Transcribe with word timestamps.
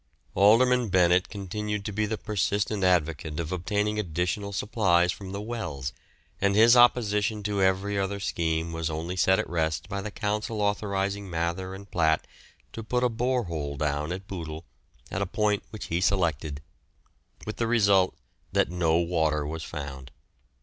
Alderman 0.33 0.89
Bennett 0.89 1.29
continued 1.29 1.85
to 1.85 1.91
be 1.93 2.07
the 2.07 2.17
persistent 2.17 2.83
advocate 2.83 3.39
of 3.39 3.51
obtaining 3.51 3.99
additional 3.99 4.51
supplies 4.51 5.11
from 5.11 5.31
the 5.31 5.39
wells, 5.43 5.93
and 6.41 6.55
his 6.55 6.75
opposition 6.75 7.43
to 7.43 7.61
every 7.61 7.99
other 7.99 8.19
scheme 8.19 8.71
was 8.71 8.89
only 8.89 9.15
set 9.15 9.37
at 9.37 9.47
rest 9.47 9.87
by 9.89 10.01
the 10.01 10.09
Council 10.09 10.59
authorising 10.59 11.29
Mather 11.29 11.75
and 11.75 11.91
Platt 11.91 12.25
to 12.73 12.83
put 12.83 13.03
a 13.03 13.09
bore 13.09 13.43
hole 13.43 13.77
down 13.77 14.11
at 14.11 14.27
Bootle 14.27 14.65
at 15.11 15.21
a 15.21 15.27
point 15.27 15.61
which 15.69 15.85
he 15.85 16.01
selected; 16.01 16.63
with 17.45 17.57
the 17.57 17.67
result 17.67 18.15
that 18.53 18.71
no 18.71 18.95
water 18.97 19.45
was 19.45 19.61
found. 19.61 20.09